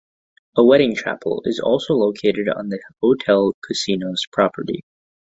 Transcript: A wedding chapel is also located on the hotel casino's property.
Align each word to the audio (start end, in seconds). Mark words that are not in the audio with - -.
A 0.57 0.65
wedding 0.65 0.95
chapel 0.95 1.43
is 1.45 1.59
also 1.59 1.93
located 1.93 2.49
on 2.49 2.69
the 2.69 2.81
hotel 3.03 3.53
casino's 3.63 4.25
property. 4.31 4.83